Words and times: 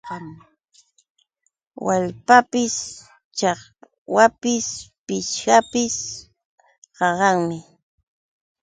Waalpapis, 1.85 2.75
chakwapis, 3.37 4.67
pichwsapis 5.05 5.95
qaqanmi. 6.97 7.57